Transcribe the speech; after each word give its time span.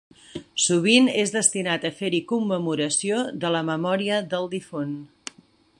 Sovint 0.67 1.09
és 1.23 1.33
destinat 1.35 1.85
a 1.89 1.93
fer-hi 1.99 2.23
commemoració 2.33 3.23
de 3.45 3.53
la 3.57 3.65
memòria 3.73 4.21
del 4.35 4.53
difunt. 4.57 4.99